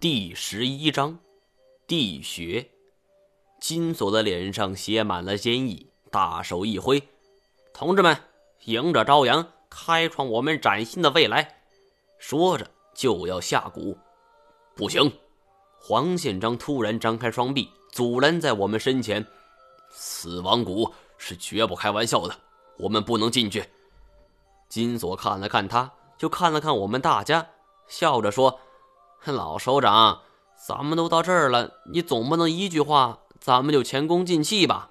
[0.00, 1.18] 第十一章，
[1.88, 2.70] 地穴。
[3.60, 7.02] 金锁的脸上写满了坚毅，大手一挥
[7.74, 8.16] ：“同志们，
[8.66, 11.62] 迎着朝阳，开创我们崭新的未来！”
[12.20, 13.96] 说着就要下蛊。
[14.76, 15.12] 不行！
[15.80, 19.26] 黄宪章突然张开双臂，阻拦在我们身前
[19.90, 22.36] ：“死亡谷是绝不开玩笑的，
[22.76, 23.64] 我们不能进去。”
[24.70, 27.44] 金锁看了看他，就看了看我们大家，
[27.88, 28.60] 笑着说。
[29.24, 30.22] 老首长，
[30.66, 34.90] 咱们都到这儿了，你总不能一句话，咱们就前功尽弃吧？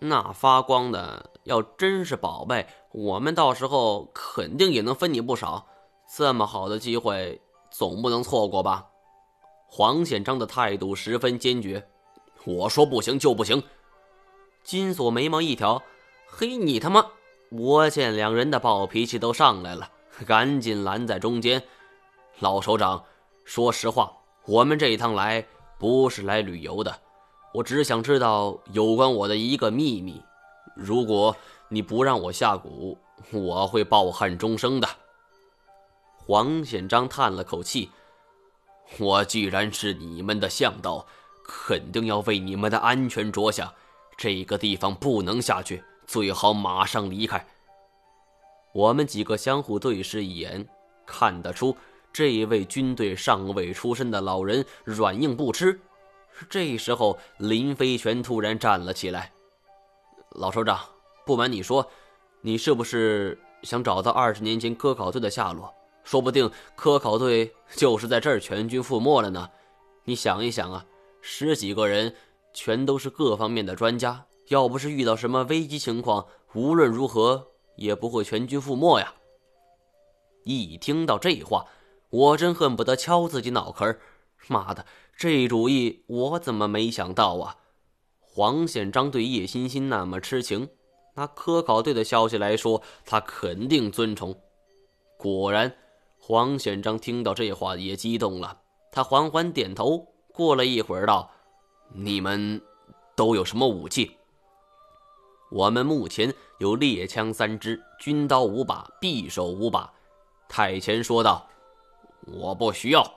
[0.00, 5.66] 那发光的要真是宝贝，我们到时候肯定也能分你不少。
[6.16, 8.86] 这么好的机会，总不能错过吧？
[9.66, 11.88] 黄宪章的态度十分坚决，
[12.46, 13.62] 我说不行就不行。
[14.62, 15.82] 金锁眉毛一挑，
[16.26, 17.04] 嘿，你他妈！
[17.50, 19.90] 我见两人的暴脾气都上来了，
[20.26, 21.62] 赶紧拦在中间。
[22.40, 23.02] 老首长，
[23.44, 24.12] 说实话，
[24.44, 25.44] 我们这一趟来
[25.76, 27.00] 不是来旅游的，
[27.52, 30.22] 我只想知道有关我的一个秘密。
[30.76, 31.34] 如果
[31.68, 32.96] 你不让我下蛊，
[33.32, 34.88] 我会抱憾终生的。
[36.14, 37.90] 黄显章叹了口气
[39.00, 41.04] ：“我既然是你们的向导，
[41.44, 43.72] 肯定要为你们的安全着想。
[44.16, 47.44] 这个地方不能下去，最好马上离开。”
[48.72, 50.68] 我们几个相互对视一眼，
[51.04, 51.76] 看得出。
[52.12, 55.80] 这一位军队上尉出身的老人软硬不吃。
[56.48, 59.32] 这时候，林飞泉突然站了起来
[60.38, 60.78] ：“老首长，
[61.26, 61.84] 不瞒你说，
[62.40, 65.72] 你是不是想找到二十年前科考队的下落？
[66.04, 69.50] 说不定科考队就是在这儿全军覆没了呢。
[70.04, 70.86] 你想一想啊，
[71.20, 72.14] 十几个人
[72.54, 79.12] 全都是各方面的专家，要不是遇到什么危机情况，无论如何也不会全军覆没呀。”
[80.44, 81.66] 一听到这话。
[82.10, 83.98] 我真恨不得敲自己脑壳！
[84.46, 87.56] 妈的，这主意我怎么没想到啊？
[88.20, 90.70] 黄宪章对叶欣欣那么痴情，
[91.16, 94.34] 拿科考队的消息来说，他肯定尊崇。
[95.18, 95.76] 果然，
[96.18, 98.58] 黄宪章听到这话也激动了，
[98.90, 100.06] 他缓缓点头。
[100.32, 101.28] 过了一会儿，道
[101.92, 102.62] ：“你们
[103.16, 104.16] 都有什么武器？”
[105.50, 109.92] 我们目前有猎枪三支，军刀五把，匕首五把。
[110.48, 111.44] 太前说道。
[112.32, 113.14] 我不需要。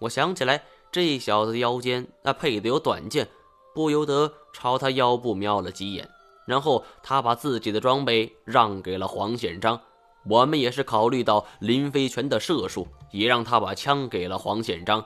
[0.00, 3.28] 我想起来，这小子腰间那配的有短剑，
[3.74, 6.08] 不由得朝他腰部瞄了几眼。
[6.46, 9.80] 然后他把自己的装备让给了黄显章。
[10.28, 15.04] 我们也是考虑到林飞泉的射术，也让他把枪给了黄显章。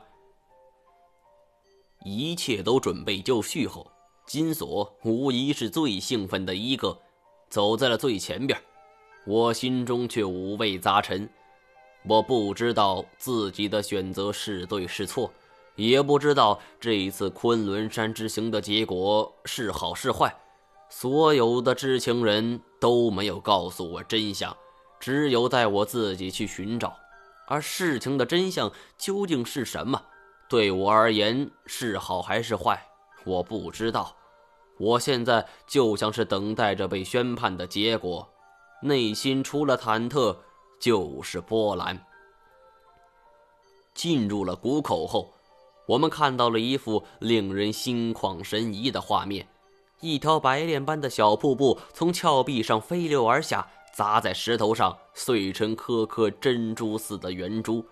[2.05, 3.91] 一切都准备就绪后，
[4.27, 6.99] 金锁无疑是最兴奋的一个，
[7.49, 8.59] 走在了最前边。
[9.27, 11.29] 我心中却五味杂陈。
[12.07, 15.33] 我不知道自己的选择是对是错，
[15.75, 20.35] 也不知道这一次昆仑山之行的结果是好是坏。
[20.91, 24.55] 所有的知情人都没有告诉我真相，
[25.01, 26.95] 只有带我自己去寻找。
[27.49, 30.01] 而事情的真相究竟是什么？
[30.49, 32.87] 对我而言是好还是坏？
[33.25, 34.15] 我不知道。
[34.79, 38.29] 我现在就像是等待着被宣判的结果，
[38.83, 40.37] 内心除了忐忑。
[40.85, 41.99] 就是波澜。
[43.95, 45.33] 进入了谷口后，
[45.87, 49.49] 我们看到了一幅令人心旷神怡的画面：
[50.01, 57.83] 一条白练般的小瀑布从峭壁上飞流而下，砸在石头上，碎成颗颗珍珠似的圆珠。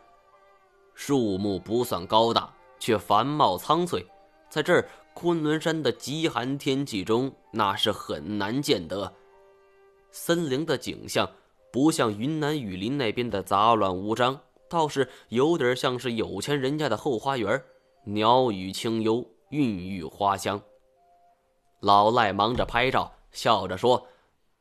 [0.94, 4.06] 树木不算高大，却繁茂苍翠，
[4.50, 9.10] 在这儿昆仑山的极寒天气中，那是很难见得。
[10.10, 11.26] 森林的景象。
[11.72, 14.38] 不像云南雨林那边的杂乱无章，
[14.68, 17.64] 倒是有点像是有钱人家的后花园，
[18.04, 20.60] 鸟语清幽，孕育花香。
[21.80, 24.06] 老赖忙着拍照，笑着说：“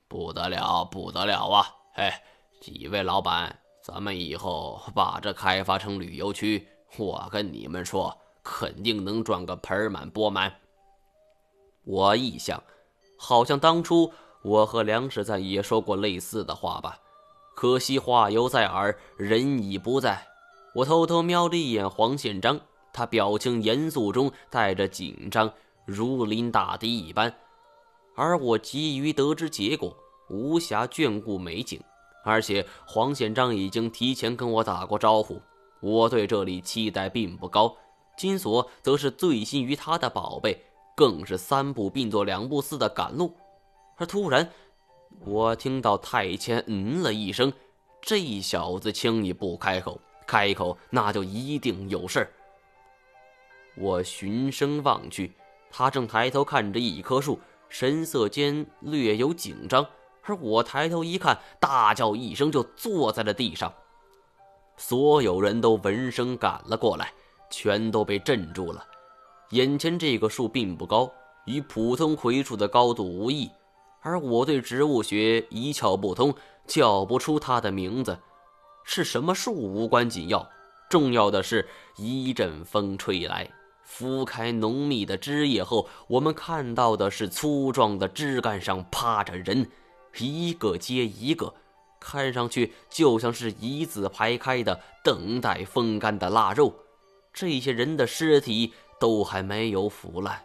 [0.08, 1.68] 不得了，不得了啊！
[1.96, 2.24] 哎，
[2.62, 6.66] 几位老板，咱们以后把这开发成旅游区，
[6.98, 10.56] 我跟你们说，肯定能赚个盆满钵满。”
[11.84, 12.64] 我一想，
[13.18, 14.14] 好像当初。
[14.44, 17.00] 我和梁世赞也说过类似的话吧，
[17.62, 20.26] 可惜话犹在耳，人已不在。
[20.74, 22.60] 我偷偷瞄了一眼黄宪章，
[22.92, 25.54] 他表情严肃中带着紧张，
[25.86, 27.32] 如临大敌一般。
[28.16, 29.96] 而我急于得知结果，
[30.32, 31.80] 无暇眷顾美景。
[32.26, 35.40] 而且黄宪章已经提前跟我打过招呼，
[35.84, 37.78] 我对这里期待并不高。
[38.18, 40.66] 金锁则是醉心于他的宝贝，
[40.96, 43.32] 更是三步并作两步似的赶路。
[43.98, 44.50] 而突然，
[45.20, 47.52] 我听到太谦嗯了一声，
[48.02, 52.32] 这小子轻易不开口，开口那就一定有事儿。
[53.76, 55.32] 我循声望去，
[55.70, 59.86] 他正抬头看着一棵树，神色间略有紧张。
[60.24, 63.74] 而我抬头一看，大叫一声，就坐在了地上。
[64.78, 67.14] 所有人都闻声赶了过来，
[67.50, 68.86] 全都被镇住了。
[69.52, 71.12] 眼前这个树并不高，
[71.46, 73.50] 与普通槐树的高度无异，
[74.02, 76.34] 而我对植物学一窍不通，
[76.68, 78.18] 叫不出它的名字。
[78.84, 80.50] 是什么树无关紧要，
[80.90, 81.68] 重要的是
[81.98, 83.50] 一阵风吹来。
[83.84, 89.70] 拂开浓密的枝叶后，我们看到的是粗壮的枝干上趴着人，
[90.18, 91.54] 一个接一个，
[92.00, 96.74] 看上去就像是一字排开的等待风干的腊肉。
[97.34, 100.42] 这些人的尸体都还没有腐烂，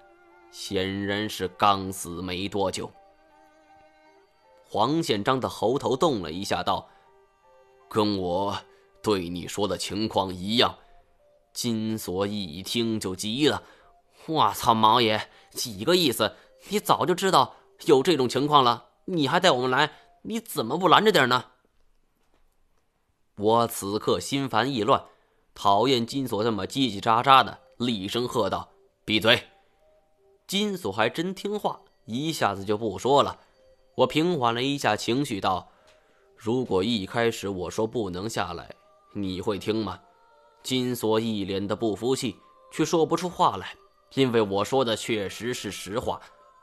[0.50, 2.90] 显然是刚死没多久。
[4.76, 6.90] 黄宪章的喉头动了一下，道
[7.88, 8.58] ：“跟我
[9.02, 10.76] 对你说的情况一样。”
[11.55, 13.62] 金锁一听就急了
[14.28, 16.37] ：“我操，毛爷，几个意思？
[16.69, 17.55] 你早就知道
[17.87, 21.46] 有这种情况了，你还带我们来，你怎么不拦着点呢？”
[23.37, 25.06] 我此刻心烦意乱，
[25.55, 28.69] 讨厌金锁这么叽叽喳喳的，厉声喝道
[29.06, 29.44] ：“闭嘴！”
[30.46, 33.40] 金锁还真听话，一下子就不说了。
[33.96, 35.66] 我平缓了一下情绪，道
[36.37, 38.70] ：“如果一开始我说不能下来，
[39.14, 39.98] 你会听吗？”
[40.62, 42.37] 金锁一脸的不服气，
[42.70, 43.75] 却说不出话来，
[44.12, 46.20] 因为我说的确实是实话。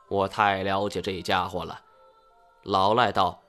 [0.10, 1.82] 我太了解这家伙了。
[2.66, 3.42] 老赖道：“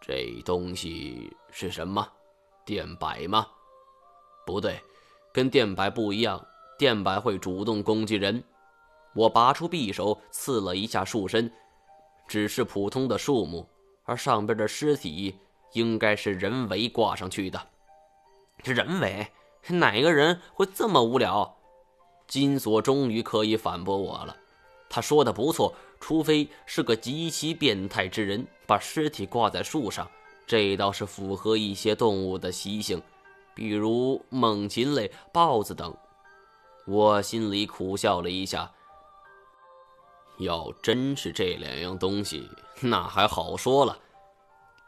[0.00, 2.08] 这东西是什么？
[2.64, 3.46] 电摆吗？
[4.46, 4.80] 不对，
[5.30, 6.42] 跟电摆不一样。
[6.78, 8.42] 电摆会主动攻击人。”
[9.14, 11.52] 我拔出匕首，刺了一下树身，
[12.26, 13.66] 只是普通的树木，
[14.04, 15.36] 而上边的尸体
[15.72, 17.60] 应该是人为挂上去的。
[18.62, 19.26] 这人为？
[19.68, 21.56] 哪个人会这么无聊？
[22.26, 24.36] 金锁终于可以反驳我了。
[24.88, 30.08] 他说的不错，除非是个极其变态之人把尸体挂在树上，
[30.46, 33.02] 这倒是符合一些动物的习性，
[33.54, 35.94] 比如猛禽类、豹子等。
[36.86, 38.70] 我心里苦笑了一下。
[40.38, 42.48] 要真是这两样东西，
[42.80, 43.98] 那还好说了。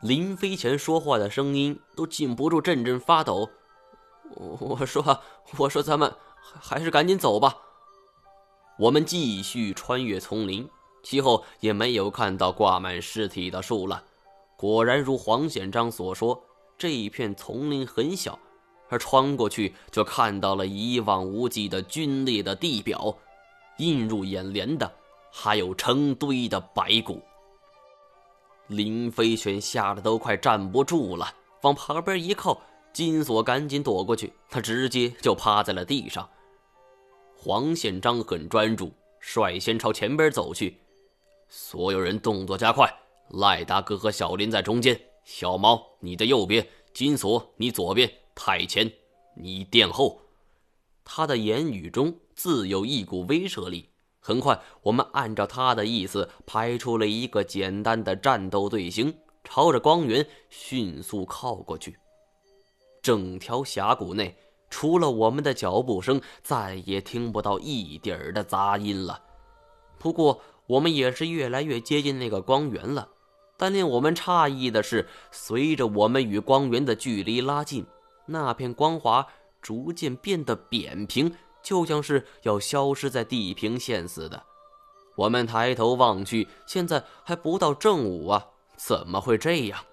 [0.02, 3.48] 临飞前说话的声音都禁不住阵阵发抖。
[4.34, 5.20] 我说，
[5.56, 7.56] 我说，咱们还是赶紧走吧。
[8.78, 10.68] 我们继续穿越丛林，
[11.02, 14.02] 其后也没有看到挂满尸体的树了。
[14.56, 16.42] 果然如黄显章所说，
[16.76, 18.38] 这一片丛林很小，
[18.90, 23.16] 而穿过去就看到了一望无际的龟裂的地表，
[23.78, 24.92] 映入眼帘的
[25.38, 27.20] 还有成堆的白骨。
[28.68, 31.30] 林飞泉吓得都快站不住了，
[31.60, 32.58] 往旁边一靠。
[32.90, 36.26] 金锁赶紧躲过去，他直接就趴在了地上。
[37.36, 38.90] 黄宪章很专注，
[39.20, 40.80] 率先朝前边走去。
[41.50, 42.90] 所有人动作加快，
[43.28, 48.90] 赖大哥和小林在中间，小猫你的右边，金锁你左边，太前
[49.36, 50.18] 你殿后。
[51.04, 53.90] 他的言语中自有一股威慑力。
[54.26, 59.14] 很快，我们按照他的意思排出了一个简单的战斗队形，
[59.44, 61.96] 朝着光源迅速靠过去。
[63.00, 64.36] 整条峡谷内，
[64.68, 69.22] 除了我们的脚步声，再也听不到一点儿的杂音了。
[69.96, 73.08] 不过，我们也是越来越接近那个光源了。
[73.56, 77.86] 但令我们诧异的是，随着我们与光源的距离拉近，
[78.26, 79.24] 那片光华
[79.62, 81.32] 逐渐变得扁平，
[81.66, 84.40] 就像是要消失在地平线似的。
[85.16, 88.46] 我们抬头望去，现在还不到正午啊，
[88.76, 89.84] 怎么会这样？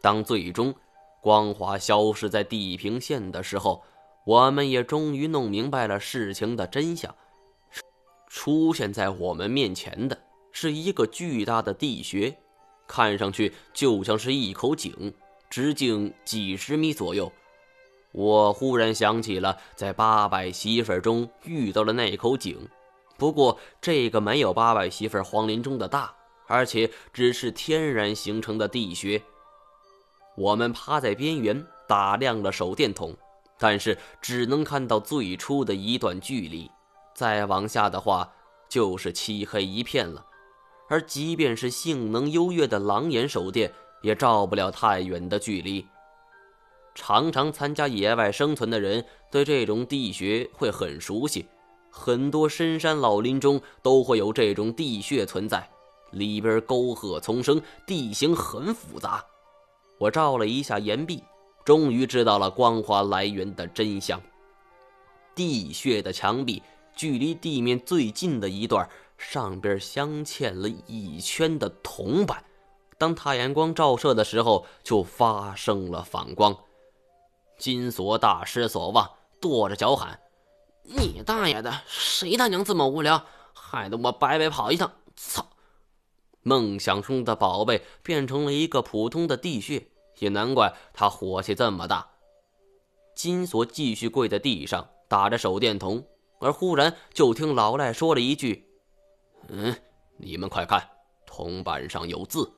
[0.00, 0.74] 当最终。
[1.20, 3.82] 光华消失在地平线的时候，
[4.24, 7.14] 我们也终于弄明白了事情的真相。
[8.28, 10.16] 出现在我们面前的
[10.52, 12.38] 是一个巨大的地穴，
[12.86, 15.12] 看上去就像是一口井，
[15.50, 17.30] 直径几十米左右。
[18.16, 22.66] 我忽然想起了在八百媳妇中遇到的那口井，
[23.18, 26.14] 不过这个没有八百媳妇黄林中的大，
[26.46, 29.22] 而且只是天然形成的地穴。
[30.34, 33.14] 我们趴在边缘打量了手电筒，
[33.58, 36.70] 但是只能看到最初的一段距离，
[37.14, 38.32] 再往下的话
[38.66, 40.24] 就是漆黑一片了。
[40.88, 43.70] 而即便是性能优越的狼眼手电，
[44.00, 45.86] 也照不了太远的距离。
[46.96, 51.46] 常常参加野外生存的人对这种地穴会很熟悉，
[51.90, 55.68] 很多深山老林中都会有这种地穴存在，
[56.12, 59.22] 里边沟壑丛生，地形很复杂。
[59.98, 61.22] 我照了一下岩壁，
[61.66, 64.18] 终于知道了光华来源的真相。
[65.34, 66.62] 地穴的墙壁
[66.96, 68.88] 距离地面最近的一段，
[69.18, 72.42] 上边镶嵌了一圈的铜板，
[72.96, 76.56] 当太阳光照射的时候，就发生了反光。
[77.58, 79.10] 金锁大失所望，
[79.40, 80.20] 跺着脚喊
[80.82, 81.82] ：“你大爷的！
[81.86, 84.92] 谁他娘这么无聊，害得我白白跑一趟！
[85.16, 85.46] 操！”
[86.42, 92.08] 梦想中的宝贝变成了一个普通的地穴，也难怪他火气这么大。
[93.14, 94.88] 金锁继续跪在地上。
[95.08, 96.04] 打着手电筒，
[96.40, 98.68] 而忽然就听老赖说了一句
[99.46, 99.72] ：“嗯，
[100.16, 100.82] 你们快看，
[101.24, 102.52] 铜板上有字。”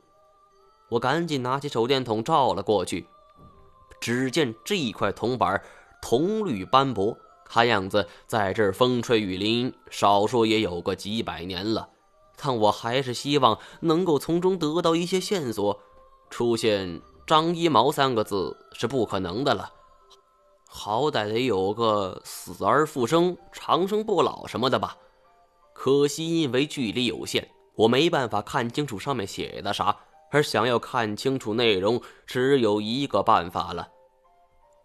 [0.88, 3.06] 我赶紧拿起手电筒照了过去，
[4.00, 5.60] 只见这一块铜板
[6.00, 11.88] 铜绿斑驳，看样子在这儿风吹雨淋，少说也有个几百年了。
[12.36, 15.80] 但我还是希望能够从中得到一些线索。
[16.30, 19.72] 出现“张一毛”三个字是不可能的了。
[20.68, 24.96] 好歹得有个死而复生、长生不老什么的吧。
[25.72, 29.96] 可惜因为距离有限，我没办法看清楚上面写的啥。
[30.30, 33.88] 而想要看清楚内容，只有一个办法了。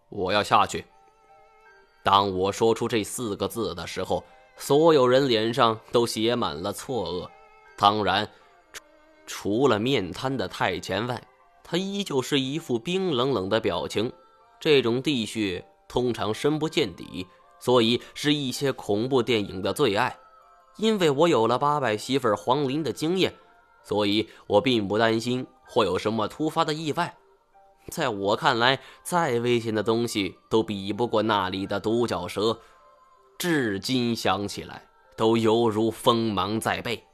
[0.08, 0.84] 我要下去。
[2.02, 4.22] 当我说出这四个字的时候，
[4.56, 7.28] 所有人脸上都写满了错愕。
[7.76, 8.28] 当然，
[9.26, 11.22] 除了面瘫的太前外，
[11.62, 14.12] 他依旧是一副冰冷冷的表情。
[14.60, 15.64] 这种地穴。
[15.86, 17.24] 通常深不见底，
[17.60, 20.16] 所以是一些恐怖电影的最爱。
[20.76, 23.32] 因为我有了八百媳妇黄林的经验，
[23.84, 27.14] 所以我并不担心会有什么突发的意外。
[27.90, 32.58] 在我看来，再危险的东西都比不过那里的独角蛇。
[33.36, 34.86] 至今想起来，
[35.16, 37.04] 都犹如锋芒在背。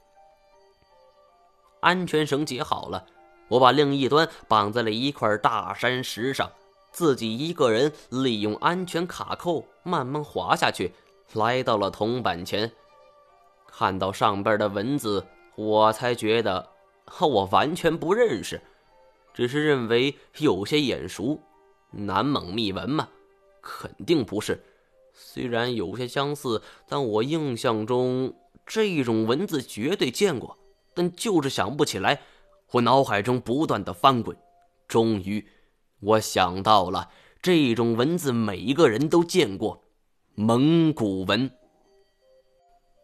[1.81, 3.05] 安全绳解好了，
[3.49, 6.49] 我把另一端绑在了一块大山石上。
[6.91, 10.93] 自己一个人利用安全卡扣慢慢滑下去，
[11.33, 12.71] 来到了铜板前，
[13.65, 16.69] 看到上边的文字，我才觉得
[17.19, 18.61] 我完全不认识，
[19.33, 21.39] 只是认为有些眼熟。
[21.91, 23.09] 南蒙密文嘛？
[23.61, 24.63] 肯定不是。
[25.13, 28.33] 虽然有些相似，但我印象中
[28.65, 30.57] 这种文字绝对见过，
[30.93, 32.21] 但就是想不起来。
[32.71, 34.37] 我脑海中不断的翻滚，
[34.87, 35.45] 终于。
[35.99, 37.09] 我想到了
[37.41, 39.83] 这种文字，每一个人都见过，
[40.33, 41.51] 蒙古文。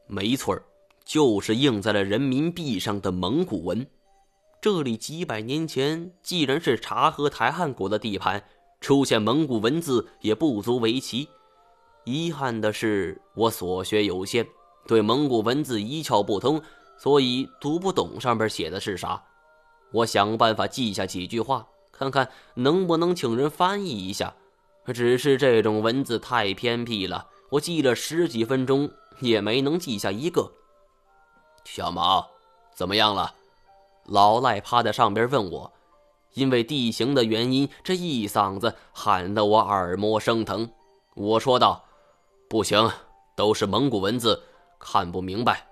[0.08, 0.64] 没错儿
[1.08, 3.88] 就是印在了人民币上的蒙古文。
[4.62, 8.44] 这里几百年前既然是察合台汗国的地盘，
[8.82, 11.30] 出现蒙古文字也不足为奇。
[12.04, 14.46] 遗憾的是，我所学有限，
[14.86, 16.62] 对蒙古文字一窍不通，
[16.98, 19.24] 所以读不懂上边写的是啥。
[19.94, 21.66] 我想办法记下几句话。
[21.90, 24.36] 看看能不能请人翻译一下，
[24.94, 30.52] 只是这种文字太偏僻了，我记了十几分钟也没能记下一个。
[31.70, 32.26] 小毛，
[32.74, 33.36] 怎么样了？
[34.06, 35.72] 老赖趴在上边问我，
[36.34, 40.72] 因为地形的原因，这一嗓子喊得我耳膜生疼。
[41.14, 41.84] 我说道
[42.50, 42.90] ：“不行，
[43.36, 44.42] 都是蒙古文字，
[44.80, 45.68] 看不明白。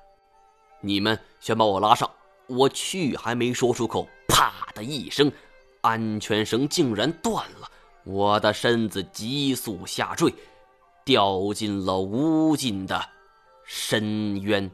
[0.82, 2.10] 你们先把我拉上。”
[2.48, 5.32] 我去还没说出口，啪的一声。
[5.82, 7.72] 安全绳竟然断了，
[8.04, 10.32] 我的身子急速下坠，
[11.04, 13.04] 掉进了无尽的
[13.64, 14.70] 深渊。